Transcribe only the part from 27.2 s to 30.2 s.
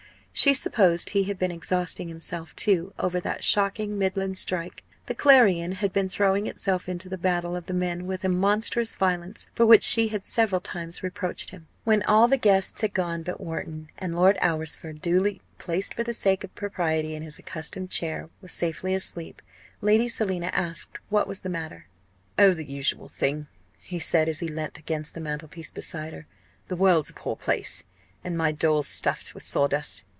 place, and my doll's stuffed with sawdust.